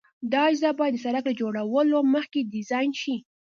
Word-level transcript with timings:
دا 0.31 0.41
اجزا 0.49 0.69
باید 0.79 0.93
د 0.95 0.99
سرک 1.05 1.23
له 1.27 1.33
جوړولو 1.41 1.97
مخکې 2.15 2.49
ډیزاین 2.53 2.91
شي 3.01 3.15